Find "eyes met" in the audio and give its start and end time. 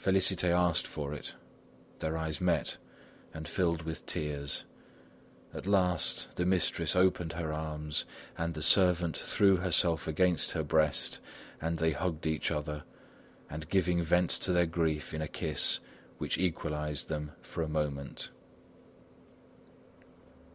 2.16-2.78